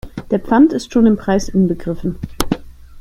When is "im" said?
1.05-1.15